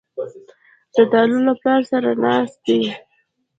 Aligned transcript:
زردالو 0.93 1.37
له 1.47 1.53
پلار 1.61 1.81
سره 1.91 2.09
ناستې 2.23 2.75
ده. 2.83 2.93